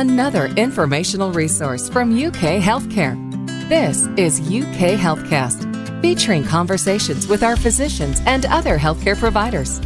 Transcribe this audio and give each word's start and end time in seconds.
another 0.00 0.46
informational 0.56 1.30
resource 1.30 1.90
from 1.90 2.10
UK 2.10 2.58
Healthcare. 2.58 3.18
This 3.68 4.06
is 4.16 4.40
UK 4.40 4.96
Healthcast, 4.98 6.00
featuring 6.00 6.42
conversations 6.42 7.28
with 7.28 7.42
our 7.42 7.54
physicians 7.54 8.22
and 8.24 8.46
other 8.46 8.78
healthcare 8.78 9.18
providers. 9.18 9.78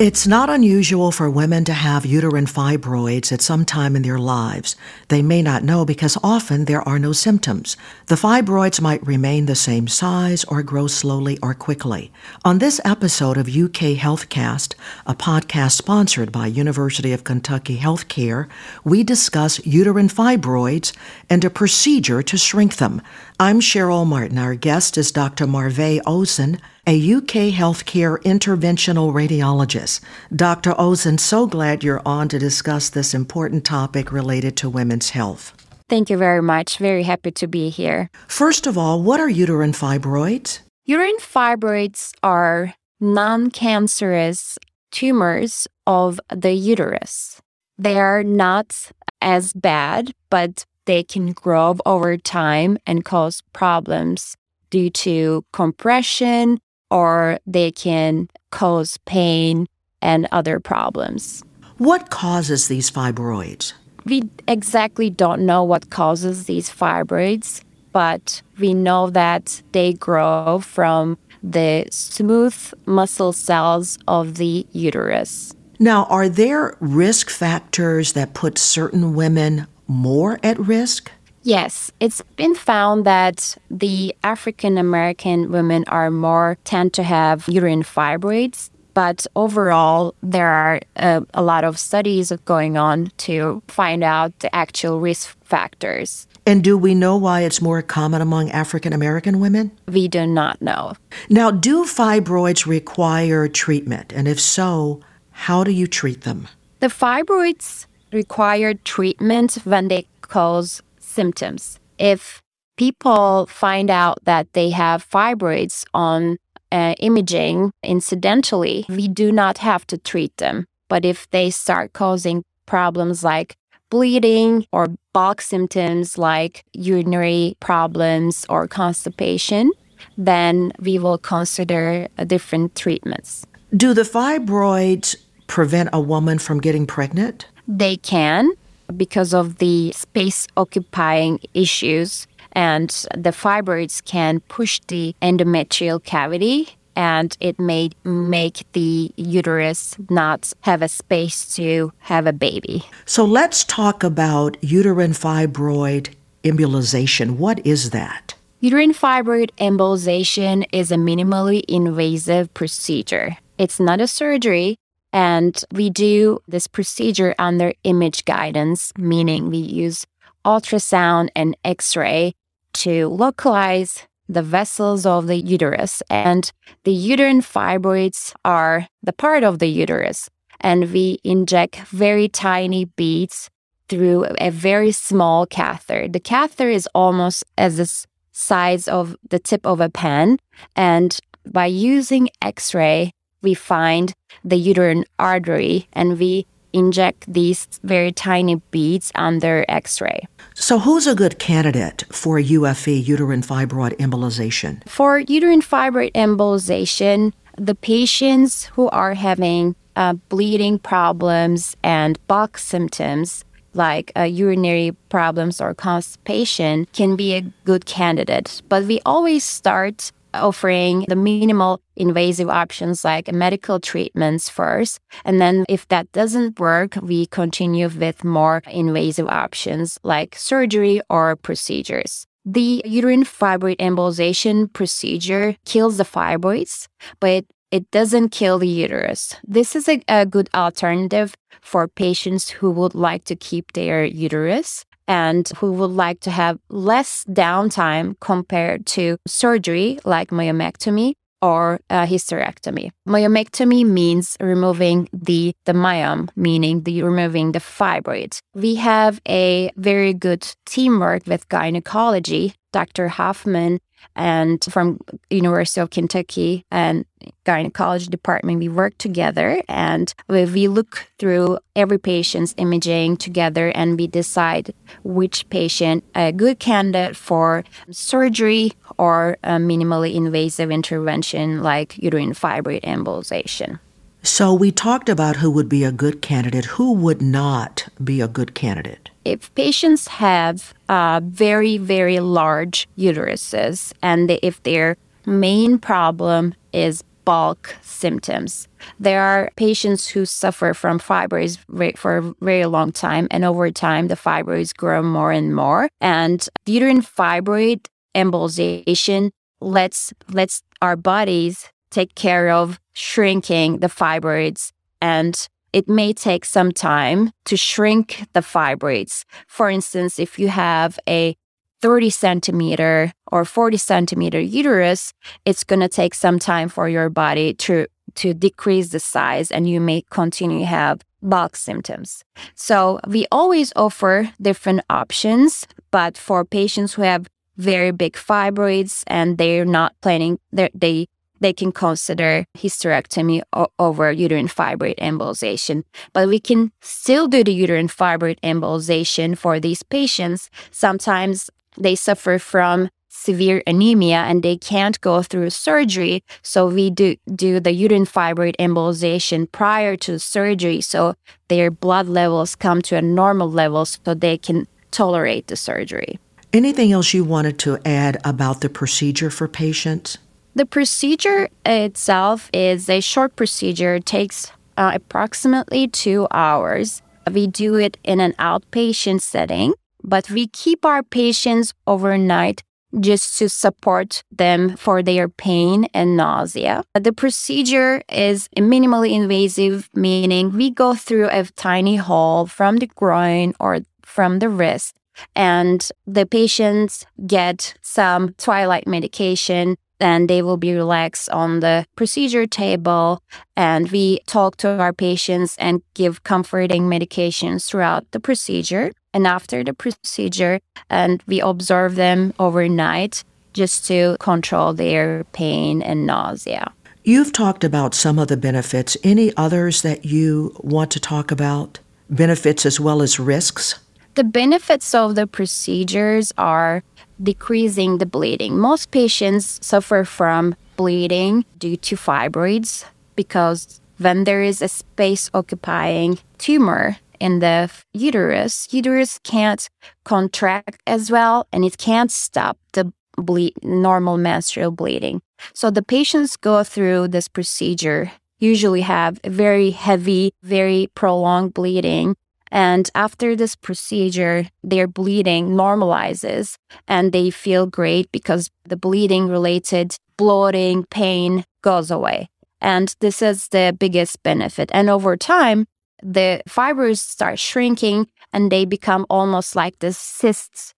It's 0.00 0.28
not 0.28 0.48
unusual 0.48 1.10
for 1.10 1.28
women 1.28 1.64
to 1.64 1.72
have 1.72 2.06
uterine 2.06 2.46
fibroids 2.46 3.32
at 3.32 3.42
some 3.42 3.64
time 3.64 3.96
in 3.96 4.02
their 4.02 4.16
lives. 4.16 4.76
They 5.08 5.22
may 5.22 5.42
not 5.42 5.64
know 5.64 5.84
because 5.84 6.16
often 6.22 6.66
there 6.66 6.88
are 6.88 7.00
no 7.00 7.10
symptoms. 7.10 7.76
The 8.06 8.14
fibroids 8.14 8.80
might 8.80 9.04
remain 9.04 9.46
the 9.46 9.56
same 9.56 9.88
size 9.88 10.44
or 10.44 10.62
grow 10.62 10.86
slowly 10.86 11.36
or 11.42 11.52
quickly. 11.52 12.12
On 12.44 12.60
this 12.60 12.80
episode 12.84 13.36
of 13.36 13.48
UK 13.48 13.98
Healthcast, 13.98 14.76
a 15.04 15.16
podcast 15.16 15.72
sponsored 15.72 16.30
by 16.30 16.46
University 16.46 17.12
of 17.12 17.24
Kentucky 17.24 17.78
Healthcare, 17.78 18.48
we 18.84 19.02
discuss 19.02 19.66
uterine 19.66 20.08
fibroids 20.08 20.96
and 21.28 21.44
a 21.44 21.50
procedure 21.50 22.22
to 22.22 22.36
shrink 22.36 22.76
them. 22.76 23.02
I'm 23.40 23.58
Cheryl 23.58 24.06
Martin. 24.06 24.38
Our 24.38 24.54
guest 24.54 24.96
is 24.96 25.10
Dr. 25.10 25.48
Merve 25.48 26.00
Ozen 26.06 26.60
a 26.88 27.14
UK 27.16 27.52
healthcare 27.52 28.16
interventional 28.22 29.12
radiologist. 29.12 30.00
Dr. 30.34 30.72
Ozen, 30.72 31.20
so 31.20 31.46
glad 31.46 31.84
you're 31.84 32.00
on 32.06 32.30
to 32.30 32.38
discuss 32.38 32.88
this 32.88 33.12
important 33.12 33.66
topic 33.66 34.10
related 34.10 34.56
to 34.56 34.70
women's 34.70 35.10
health. 35.10 35.52
Thank 35.90 36.08
you 36.08 36.16
very 36.16 36.40
much. 36.40 36.78
Very 36.78 37.02
happy 37.02 37.30
to 37.32 37.46
be 37.46 37.68
here. 37.68 38.08
First 38.26 38.66
of 38.66 38.78
all, 38.78 39.02
what 39.02 39.20
are 39.20 39.28
uterine 39.28 39.72
fibroids? 39.72 40.60
Uterine 40.86 41.18
fibroids 41.18 42.12
are 42.22 42.72
non 43.00 43.50
cancerous 43.50 44.56
tumors 44.90 45.68
of 45.86 46.18
the 46.34 46.52
uterus. 46.52 47.42
They 47.76 47.98
are 47.98 48.24
not 48.24 48.92
as 49.20 49.52
bad, 49.52 50.12
but 50.30 50.64
they 50.86 51.02
can 51.02 51.32
grow 51.32 51.76
over 51.84 52.16
time 52.16 52.78
and 52.86 53.04
cause 53.04 53.42
problems 53.52 54.38
due 54.70 54.88
to 54.90 55.44
compression, 55.52 56.58
or 56.90 57.38
they 57.46 57.70
can 57.70 58.28
cause 58.50 58.98
pain 59.04 59.66
and 60.00 60.26
other 60.32 60.60
problems. 60.60 61.42
What 61.78 62.10
causes 62.10 62.68
these 62.68 62.90
fibroids? 62.90 63.72
We 64.04 64.22
exactly 64.46 65.10
don't 65.10 65.44
know 65.44 65.62
what 65.64 65.90
causes 65.90 66.44
these 66.44 66.70
fibroids, 66.70 67.62
but 67.92 68.42
we 68.58 68.74
know 68.74 69.10
that 69.10 69.62
they 69.72 69.92
grow 69.92 70.60
from 70.60 71.18
the 71.42 71.86
smooth 71.90 72.56
muscle 72.86 73.32
cells 73.32 73.98
of 74.08 74.36
the 74.36 74.66
uterus. 74.72 75.54
Now, 75.78 76.04
are 76.06 76.28
there 76.28 76.76
risk 76.80 77.30
factors 77.30 78.14
that 78.14 78.34
put 78.34 78.58
certain 78.58 79.14
women 79.14 79.66
more 79.86 80.40
at 80.42 80.58
risk? 80.58 81.12
Yes, 81.48 81.90
it's 81.98 82.20
been 82.36 82.54
found 82.54 83.06
that 83.06 83.56
the 83.70 84.14
African 84.22 84.76
American 84.76 85.50
women 85.50 85.82
are 85.88 86.10
more 86.10 86.58
tend 86.64 86.92
to 86.92 87.02
have 87.02 87.48
uterine 87.48 87.82
fibroids, 87.82 88.68
but 88.92 89.26
overall 89.34 90.14
there 90.22 90.46
are 90.46 90.80
uh, 90.96 91.22
a 91.32 91.40
lot 91.40 91.64
of 91.64 91.78
studies 91.78 92.30
going 92.44 92.76
on 92.76 93.10
to 93.28 93.62
find 93.66 94.04
out 94.04 94.38
the 94.40 94.54
actual 94.54 95.00
risk 95.00 95.34
factors. 95.42 96.26
And 96.44 96.62
do 96.62 96.76
we 96.76 96.94
know 96.94 97.16
why 97.16 97.40
it's 97.40 97.62
more 97.62 97.80
common 97.80 98.20
among 98.20 98.50
African 98.50 98.92
American 98.92 99.40
women? 99.40 99.70
We 99.86 100.06
do 100.06 100.26
not 100.26 100.60
know. 100.60 100.96
Now, 101.30 101.50
do 101.50 101.86
fibroids 101.86 102.66
require 102.66 103.48
treatment? 103.48 104.12
And 104.12 104.28
if 104.28 104.38
so, 104.38 105.00
how 105.30 105.64
do 105.64 105.70
you 105.70 105.86
treat 105.86 106.24
them? 106.24 106.46
The 106.80 106.88
fibroids 106.88 107.86
require 108.12 108.74
treatment 108.74 109.54
when 109.64 109.88
they 109.88 110.06
cause 110.20 110.82
symptoms. 111.18 111.80
If 111.98 112.40
people 112.76 113.46
find 113.46 113.88
out 113.90 114.16
that 114.24 114.46
they 114.52 114.70
have 114.70 115.08
fibroids 115.16 115.84
on 115.92 116.38
uh, 116.70 116.94
imaging 117.00 117.72
incidentally, 117.82 118.86
we 118.88 119.08
do 119.08 119.32
not 119.32 119.58
have 119.58 119.84
to 119.88 119.96
treat 119.98 120.34
them. 120.36 120.56
But 120.88 121.04
if 121.04 121.28
they 121.30 121.50
start 121.50 121.92
causing 121.92 122.44
problems 122.66 123.24
like 123.24 123.56
bleeding 123.90 124.66
or 124.72 124.86
bulk 125.12 125.40
symptoms 125.40 126.18
like 126.18 126.62
urinary 126.72 127.56
problems 127.58 128.46
or 128.48 128.68
constipation, 128.68 129.72
then 130.16 130.72
we 130.78 130.98
will 130.98 131.18
consider 131.18 132.06
different 132.26 132.76
treatments. 132.76 133.44
Do 133.76 133.92
the 133.92 134.06
fibroids 134.16 135.16
prevent 135.46 135.88
a 135.92 136.00
woman 136.00 136.38
from 136.38 136.60
getting 136.60 136.86
pregnant? 136.86 137.46
They 137.66 137.96
can 137.96 138.52
because 138.96 139.34
of 139.34 139.58
the 139.58 139.92
space 139.92 140.46
occupying 140.56 141.40
issues 141.54 142.26
and 142.52 142.90
the 143.14 143.30
fibroids 143.30 144.04
can 144.04 144.40
push 144.40 144.80
the 144.88 145.14
endometrial 145.22 146.02
cavity 146.02 146.68
and 146.96 147.36
it 147.38 147.60
may 147.60 147.90
make 148.02 148.64
the 148.72 149.12
uterus 149.16 149.96
not 150.10 150.52
have 150.62 150.82
a 150.82 150.88
space 150.88 151.54
to 151.54 151.92
have 151.98 152.26
a 152.26 152.32
baby. 152.32 152.84
So 153.06 153.24
let's 153.24 153.62
talk 153.62 154.02
about 154.02 154.56
uterine 154.62 155.12
fibroid 155.12 156.12
embolization. 156.42 157.36
What 157.36 157.64
is 157.64 157.90
that? 157.90 158.34
Uterine 158.60 158.92
fibroid 158.92 159.50
embolization 159.58 160.66
is 160.72 160.90
a 160.90 160.96
minimally 160.96 161.62
invasive 161.68 162.52
procedure. 162.54 163.36
It's 163.56 163.78
not 163.78 164.00
a 164.00 164.08
surgery, 164.08 164.76
and 165.12 165.64
we 165.72 165.90
do 165.90 166.40
this 166.46 166.66
procedure 166.66 167.34
under 167.38 167.72
image 167.84 168.24
guidance, 168.24 168.92
meaning 168.96 169.48
we 169.48 169.58
use 169.58 170.06
ultrasound 170.44 171.28
and 171.34 171.56
x 171.64 171.96
ray 171.96 172.34
to 172.72 173.08
localize 173.08 174.06
the 174.28 174.42
vessels 174.42 175.06
of 175.06 175.26
the 175.26 175.36
uterus. 175.36 176.02
And 176.10 176.50
the 176.84 176.92
uterine 176.92 177.40
fibroids 177.40 178.34
are 178.44 178.86
the 179.02 179.12
part 179.12 179.42
of 179.42 179.58
the 179.58 179.68
uterus. 179.68 180.28
And 180.60 180.92
we 180.92 181.18
inject 181.24 181.76
very 181.88 182.28
tiny 182.28 182.84
beads 182.84 183.48
through 183.88 184.26
a 184.38 184.50
very 184.50 184.92
small 184.92 185.46
catheter. 185.46 186.08
The 186.08 186.20
catheter 186.20 186.68
is 186.68 186.88
almost 186.94 187.44
as 187.56 187.78
the 187.78 188.06
size 188.32 188.86
of 188.86 189.16
the 189.28 189.38
tip 189.38 189.66
of 189.66 189.80
a 189.80 189.88
pen. 189.88 190.38
And 190.76 191.18
by 191.46 191.66
using 191.66 192.28
x 192.42 192.74
ray, 192.74 193.12
we 193.42 193.54
find 193.54 194.12
the 194.44 194.56
uterine 194.56 195.04
artery 195.18 195.88
and 195.92 196.18
we 196.18 196.46
inject 196.72 197.32
these 197.32 197.66
very 197.82 198.12
tiny 198.12 198.56
beads 198.70 199.10
under 199.14 199.64
x 199.68 200.00
ray. 200.00 200.26
So, 200.54 200.78
who's 200.78 201.06
a 201.06 201.14
good 201.14 201.38
candidate 201.38 202.04
for 202.10 202.38
UFE, 202.38 203.06
uterine 203.06 203.42
fibroid 203.42 203.96
embolization? 203.98 204.86
For 204.88 205.20
uterine 205.20 205.62
fibroid 205.62 206.12
embolization, 206.12 207.32
the 207.56 207.74
patients 207.74 208.64
who 208.64 208.88
are 208.90 209.14
having 209.14 209.76
uh, 209.96 210.14
bleeding 210.28 210.78
problems 210.78 211.76
and 211.82 212.18
bulk 212.26 212.58
symptoms 212.58 213.44
like 213.74 214.12
uh, 214.16 214.22
urinary 214.22 214.92
problems 215.08 215.60
or 215.60 215.74
constipation 215.74 216.86
can 216.92 217.16
be 217.16 217.34
a 217.34 217.42
good 217.64 217.86
candidate. 217.86 218.62
But 218.68 218.84
we 218.84 219.00
always 219.06 219.44
start 219.44 220.10
offering 220.34 221.04
the 221.08 221.16
minimal 221.16 221.80
invasive 221.96 222.48
options 222.48 223.04
like 223.04 223.32
medical 223.32 223.80
treatments 223.80 224.48
first. 224.48 225.00
And 225.24 225.40
then 225.40 225.64
if 225.68 225.88
that 225.88 226.10
doesn't 226.12 226.60
work, 226.60 226.96
we 227.02 227.26
continue 227.26 227.88
with 227.88 228.24
more 228.24 228.62
invasive 228.70 229.28
options 229.28 229.98
like 230.02 230.36
surgery 230.36 231.00
or 231.08 231.36
procedures. 231.36 232.26
The 232.44 232.82
uterine 232.84 233.24
fibroid 233.24 233.76
embolization 233.76 234.72
procedure 234.72 235.56
kills 235.64 235.98
the 235.98 236.04
fibroids, 236.04 236.88
but 237.20 237.44
it 237.70 237.90
doesn't 237.90 238.30
kill 238.30 238.58
the 238.58 238.68
uterus. 238.68 239.36
This 239.46 239.76
is 239.76 239.88
a, 239.88 240.02
a 240.08 240.24
good 240.24 240.48
alternative 240.54 241.34
for 241.60 241.86
patients 241.88 242.48
who 242.48 242.70
would 242.70 242.94
like 242.94 243.24
to 243.24 243.36
keep 243.36 243.72
their 243.72 244.04
uterus 244.04 244.86
and 245.08 245.48
who 245.56 245.72
would 245.72 245.90
like 245.90 246.20
to 246.20 246.30
have 246.30 246.58
less 246.68 247.24
downtime 247.24 248.14
compared 248.20 248.86
to 248.86 249.16
surgery 249.26 249.98
like 250.04 250.28
myomectomy 250.28 251.14
or 251.40 251.80
a 251.88 252.06
hysterectomy. 252.06 252.90
Myomectomy 253.08 253.86
means 253.86 254.36
removing 254.40 255.08
the, 255.12 255.54
the 255.64 255.72
myome, 255.72 256.28
meaning 256.36 256.82
the 256.82 257.02
removing 257.02 257.52
the 257.52 257.60
fibroid. 257.60 258.38
We 258.54 258.74
have 258.76 259.20
a 259.28 259.70
very 259.76 260.14
good 260.14 260.46
teamwork 260.66 261.26
with 261.26 261.48
gynecology. 261.48 262.54
Dr. 262.72 263.08
Hoffman 263.08 263.78
and 264.16 264.64
from 264.70 265.00
University 265.30 265.80
of 265.80 265.90
Kentucky 265.90 266.64
and 266.70 267.04
gynecology 267.44 268.06
department, 268.06 268.58
we 268.58 268.68
work 268.68 268.96
together 268.98 269.62
and 269.68 270.12
we, 270.28 270.44
we 270.44 270.68
look 270.68 271.08
through 271.18 271.58
every 271.76 271.98
patient's 271.98 272.54
imaging 272.56 273.16
together 273.16 273.68
and 273.74 273.98
we 273.98 274.06
decide 274.06 274.74
which 275.04 275.48
patient 275.50 276.04
a 276.14 276.32
good 276.32 276.58
candidate 276.58 277.16
for 277.16 277.64
surgery 277.90 278.72
or 278.98 279.36
a 279.44 279.52
minimally 279.52 280.14
invasive 280.14 280.70
intervention 280.70 281.62
like 281.62 281.96
uterine 281.98 282.32
fibroid 282.32 282.82
embolization. 282.82 283.78
So 284.22 284.52
we 284.52 284.72
talked 284.72 285.08
about 285.08 285.36
who 285.36 285.50
would 285.50 285.68
be 285.68 285.84
a 285.84 285.92
good 285.92 286.20
candidate. 286.20 286.64
Who 286.64 286.92
would 286.92 287.22
not 287.22 287.88
be 288.02 288.20
a 288.20 288.28
good 288.28 288.54
candidate? 288.54 289.10
If 289.28 289.54
patients 289.54 290.08
have 290.08 290.74
uh, 290.88 291.20
very, 291.24 291.76
very 291.78 292.20
large 292.20 292.88
uteruses 292.96 293.92
and 294.02 294.30
if 294.42 294.62
their 294.62 294.96
main 295.26 295.78
problem 295.78 296.54
is 296.72 297.04
bulk 297.24 297.76
symptoms. 297.82 298.68
There 298.98 299.22
are 299.22 299.50
patients 299.56 300.08
who 300.08 300.24
suffer 300.24 300.72
from 300.72 300.98
fibroids 300.98 301.58
for 301.98 302.16
a 302.16 302.34
very 302.40 302.64
long 302.64 302.90
time, 302.90 303.28
and 303.30 303.44
over 303.44 303.70
time, 303.70 304.08
the 304.08 304.14
fibroids 304.14 304.74
grow 304.74 305.02
more 305.02 305.30
and 305.30 305.54
more. 305.54 305.90
And 306.00 306.48
uterine 306.64 307.02
fibroid 307.02 307.86
embolization 308.14 309.30
lets 309.60 310.14
lets 310.32 310.62
our 310.80 310.96
bodies 310.96 311.68
take 311.90 312.14
care 312.14 312.48
of 312.48 312.80
shrinking 312.94 313.80
the 313.80 313.88
fibroids 313.88 314.72
and 315.02 315.48
it 315.72 315.88
may 315.88 316.12
take 316.12 316.44
some 316.44 316.72
time 316.72 317.32
to 317.44 317.56
shrink 317.56 318.24
the 318.32 318.40
fibroids. 318.40 319.24
For 319.46 319.70
instance, 319.70 320.18
if 320.18 320.38
you 320.38 320.48
have 320.48 320.98
a 321.08 321.36
30 321.80 322.10
centimeter 322.10 323.12
or 323.30 323.44
40 323.44 323.76
centimeter 323.76 324.40
uterus, 324.40 325.12
it's 325.44 325.64
going 325.64 325.80
to 325.80 325.88
take 325.88 326.14
some 326.14 326.38
time 326.38 326.68
for 326.68 326.88
your 326.88 327.08
body 327.08 327.54
to, 327.54 327.86
to 328.16 328.34
decrease 328.34 328.88
the 328.88 329.00
size 329.00 329.50
and 329.50 329.68
you 329.68 329.80
may 329.80 330.02
continue 330.10 330.60
to 330.60 330.66
have 330.66 331.02
bulk 331.22 331.56
symptoms. 331.56 332.24
So 332.54 333.00
we 333.06 333.26
always 333.30 333.72
offer 333.76 334.30
different 334.40 334.82
options, 334.90 335.66
but 335.90 336.16
for 336.16 336.44
patients 336.44 336.94
who 336.94 337.02
have 337.02 337.26
very 337.56 337.90
big 337.90 338.14
fibroids 338.14 339.02
and 339.06 339.36
they're 339.36 339.64
not 339.64 339.94
planning, 340.00 340.38
their 340.52 340.70
they 340.74 341.08
they 341.40 341.52
can 341.52 341.72
consider 341.72 342.44
hysterectomy 342.56 343.42
over 343.78 344.12
uterine 344.12 344.48
fibroid 344.48 344.96
embolization. 344.98 345.84
But 346.12 346.28
we 346.28 346.40
can 346.40 346.72
still 346.80 347.28
do 347.28 347.44
the 347.44 347.52
uterine 347.52 347.88
fibroid 347.88 348.38
embolization 348.40 349.36
for 349.36 349.60
these 349.60 349.82
patients. 349.82 350.50
Sometimes 350.70 351.50
they 351.76 351.94
suffer 351.94 352.38
from 352.38 352.90
severe 353.08 353.62
anemia 353.66 354.18
and 354.18 354.42
they 354.42 354.56
can't 354.56 355.00
go 355.00 355.22
through 355.22 355.50
surgery. 355.50 356.22
So 356.42 356.68
we 356.68 356.90
do, 356.90 357.16
do 357.34 357.60
the 357.60 357.72
uterine 357.72 358.06
fibroid 358.06 358.56
embolization 358.56 359.50
prior 359.50 359.96
to 359.96 360.18
surgery 360.18 360.80
so 360.80 361.14
their 361.48 361.70
blood 361.70 362.06
levels 362.06 362.54
come 362.54 362.82
to 362.82 362.96
a 362.96 363.02
normal 363.02 363.50
level 363.50 363.84
so 363.86 364.14
they 364.14 364.38
can 364.38 364.66
tolerate 364.90 365.48
the 365.48 365.56
surgery. 365.56 366.18
Anything 366.52 366.92
else 366.92 367.12
you 367.12 367.24
wanted 367.24 367.58
to 367.60 367.78
add 367.84 368.18
about 368.24 368.60
the 368.60 368.70
procedure 368.70 369.30
for 369.30 369.48
patients? 369.48 370.18
The 370.58 370.66
procedure 370.66 371.50
itself 371.64 372.50
is 372.52 372.90
a 372.90 373.00
short 373.00 373.36
procedure, 373.36 373.94
it 373.94 374.06
takes 374.06 374.50
uh, 374.76 374.90
approximately 374.92 375.86
two 375.86 376.26
hours. 376.32 377.00
We 377.32 377.46
do 377.46 377.76
it 377.76 377.96
in 378.02 378.18
an 378.18 378.32
outpatient 378.40 379.20
setting, 379.20 379.74
but 380.02 380.28
we 380.30 380.48
keep 380.48 380.84
our 380.84 381.04
patients 381.04 381.74
overnight 381.86 382.64
just 382.98 383.38
to 383.38 383.48
support 383.48 384.24
them 384.32 384.76
for 384.76 385.00
their 385.00 385.28
pain 385.28 385.84
and 385.94 386.16
nausea. 386.16 386.82
The 386.92 387.12
procedure 387.12 388.02
is 388.08 388.48
minimally 388.56 389.12
invasive, 389.12 389.88
meaning 389.94 390.56
we 390.56 390.72
go 390.72 390.96
through 390.96 391.28
a 391.28 391.44
tiny 391.54 391.94
hole 391.94 392.46
from 392.46 392.78
the 392.78 392.88
groin 392.88 393.54
or 393.60 393.82
from 394.04 394.40
the 394.40 394.48
wrist, 394.48 394.96
and 395.36 395.88
the 396.04 396.26
patients 396.26 397.06
get 397.28 397.74
some 397.80 398.34
twilight 398.38 398.88
medication 398.88 399.76
and 400.00 400.28
they 400.28 400.42
will 400.42 400.56
be 400.56 400.74
relaxed 400.74 401.28
on 401.30 401.60
the 401.60 401.86
procedure 401.96 402.46
table. 402.46 403.22
And 403.56 403.90
we 403.90 404.20
talk 404.26 404.56
to 404.58 404.78
our 404.78 404.92
patients 404.92 405.56
and 405.58 405.82
give 405.94 406.22
comforting 406.24 406.84
medications 406.84 407.66
throughout 407.66 408.10
the 408.12 408.20
procedure 408.20 408.92
and 409.12 409.26
after 409.26 409.64
the 409.64 409.74
procedure. 409.74 410.60
And 410.90 411.22
we 411.26 411.40
observe 411.40 411.94
them 411.96 412.34
overnight 412.38 413.24
just 413.52 413.86
to 413.86 414.16
control 414.20 414.72
their 414.72 415.24
pain 415.32 415.82
and 415.82 416.06
nausea. 416.06 416.72
You've 417.04 417.32
talked 417.32 417.64
about 417.64 417.94
some 417.94 418.18
of 418.18 418.28
the 418.28 418.36
benefits. 418.36 418.96
Any 419.02 419.34
others 419.36 419.82
that 419.82 420.04
you 420.04 420.54
want 420.60 420.90
to 420.92 421.00
talk 421.00 421.30
about? 421.30 421.80
Benefits 422.10 422.66
as 422.66 422.78
well 422.78 423.02
as 423.02 423.18
risks? 423.18 423.80
The 424.14 424.24
benefits 424.24 424.94
of 424.94 425.14
the 425.14 425.26
procedures 425.26 426.32
are 426.36 426.82
decreasing 427.22 427.98
the 427.98 428.06
bleeding. 428.06 428.58
Most 428.58 428.90
patients 428.90 429.64
suffer 429.64 430.04
from 430.04 430.56
bleeding 430.76 431.44
due 431.58 431.76
to 431.76 431.96
fibroids 431.96 432.84
because 433.16 433.80
when 433.98 434.24
there 434.24 434.42
is 434.42 434.62
a 434.62 434.68
space 434.68 435.30
occupying 435.34 436.18
tumor 436.38 436.96
in 437.20 437.40
the 437.40 437.70
uterus, 437.92 438.68
uterus 438.70 439.18
can't 439.24 439.68
contract 440.04 440.80
as 440.86 441.10
well 441.10 441.46
and 441.52 441.64
it 441.64 441.78
can't 441.78 442.12
stop 442.12 442.58
the 442.72 442.92
bleed, 443.16 443.54
normal 443.62 444.16
menstrual 444.16 444.70
bleeding. 444.70 445.20
So 445.52 445.70
the 445.70 445.82
patients 445.82 446.36
go 446.36 446.62
through 446.62 447.08
this 447.08 447.28
procedure 447.28 448.12
usually 448.38 448.82
have 448.82 449.18
very 449.24 449.70
heavy, 449.70 450.32
very 450.42 450.88
prolonged 450.94 451.54
bleeding 451.54 452.16
and 452.50 452.90
after 452.94 453.36
this 453.36 453.54
procedure, 453.54 454.48
their 454.62 454.86
bleeding 454.86 455.50
normalizes 455.50 456.56
and 456.86 457.12
they 457.12 457.30
feel 457.30 457.66
great 457.66 458.10
because 458.12 458.50
the 458.64 458.76
bleeding 458.76 459.28
related 459.28 459.96
bloating, 460.18 460.84
pain 460.90 461.44
goes 461.62 461.90
away. 461.90 462.28
And 462.60 462.94
this 463.00 463.22
is 463.22 463.48
the 463.48 463.74
biggest 463.78 464.22
benefit. 464.22 464.70
And 464.74 464.90
over 464.90 465.16
time, 465.16 465.66
the 466.02 466.42
fibers 466.46 467.00
start 467.00 467.38
shrinking 467.38 468.08
and 468.32 468.52
they 468.52 468.64
become 468.64 469.06
almost 469.08 469.56
like 469.56 469.78
the 469.78 469.92
cysts 469.92 470.74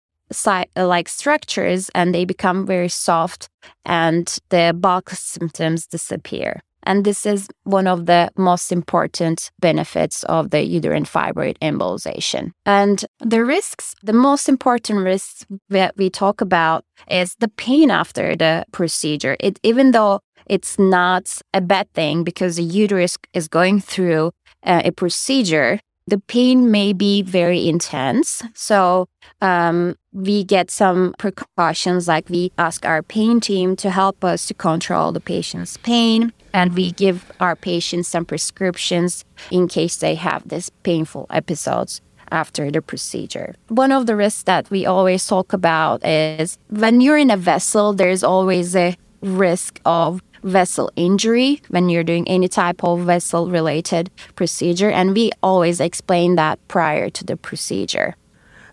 like 0.77 1.09
structures 1.09 1.91
and 1.93 2.15
they 2.15 2.25
become 2.25 2.65
very 2.65 2.89
soft 2.89 3.49
and 3.85 4.39
the 4.51 4.77
bulk 4.79 5.11
symptoms 5.11 5.87
disappear. 5.87 6.61
And 6.83 7.05
this 7.05 7.27
is 7.27 7.49
one 7.65 7.87
of 7.87 8.07
the 8.07 8.31
most 8.37 8.73
important 8.73 9.51
benefits 9.61 10.25
of 10.25 10.51
the 10.51 10.63
uterine 10.63 11.05
fibroid 11.05 11.59
embolization. 11.59 12.53
And 12.65 13.05
the 13.21 13.45
risks, 13.45 13.95
the 14.03 14.13
most 14.13 14.49
important 14.49 15.01
risks 15.01 15.47
that 15.69 15.97
we 15.97 16.11
talk 16.11 16.41
about 16.41 16.85
is 17.09 17.37
the 17.39 17.49
pain 17.49 17.91
after 17.91 18.37
the 18.37 18.65
procedure. 18.73 19.37
It, 19.41 19.59
even 19.63 19.91
though 19.93 20.21
it's 20.47 20.79
not 20.79 21.41
a 21.55 21.61
bad 21.61 21.93
thing 21.93 22.25
because 22.25 22.57
the 22.57 22.63
uterus 22.63 23.17
is 23.35 23.47
going 23.47 23.81
through 23.81 24.33
uh, 24.65 24.83
a 24.85 24.91
procedure, 24.91 25.81
the 26.11 26.19
pain 26.19 26.71
may 26.71 26.93
be 26.93 27.23
very 27.23 27.69
intense. 27.69 28.43
So 28.55 29.09
um, 29.41 29.97
we 30.13 30.45
get 30.45 30.71
some 30.71 31.15
precautions 31.19 32.09
like 32.09 32.29
we 32.29 32.53
ask 32.59 32.85
our 32.85 33.03
pain 33.03 33.41
team 33.41 33.77
to 33.77 33.91
help 33.91 34.25
us 34.25 34.47
to 34.49 34.55
control 34.55 35.13
the 35.13 35.21
patient's 35.21 35.77
pain 35.79 36.33
and 36.53 36.75
we 36.75 36.91
give 36.93 37.31
our 37.41 37.55
patients 37.55 38.09
some 38.09 38.25
prescriptions 38.25 39.25
in 39.51 39.69
case 39.69 39.97
they 39.97 40.17
have 40.17 40.49
these 40.49 40.69
painful 40.83 41.27
episodes 41.31 42.01
after 42.33 42.71
the 42.71 42.83
procedure. 42.83 43.55
One 43.69 43.93
of 43.93 44.07
the 44.07 44.17
risks 44.17 44.45
that 44.45 44.71
we 44.71 44.87
always 44.87 45.27
talk 45.27 45.53
about 45.53 46.05
is 46.05 46.59
when 46.69 47.01
you're 47.01 47.19
in 47.19 47.31
a 47.31 47.37
vessel, 47.37 47.93
there's 47.93 48.25
always 48.25 48.77
a 48.77 48.97
risk 49.23 49.81
of 49.85 50.23
vessel 50.43 50.91
injury 50.97 51.63
when 51.69 51.89
you're 51.89 52.05
doing 52.05 52.27
any 52.29 52.49
type 52.49 52.83
of 52.85 53.01
vessel 53.01 53.51
related 53.51 54.11
procedure. 54.37 54.91
And 54.91 55.15
we 55.15 55.31
always 55.43 55.81
explain 55.81 56.37
that 56.37 56.59
prior 56.69 57.11
to 57.11 57.25
the 57.25 57.37
procedure. 57.37 58.17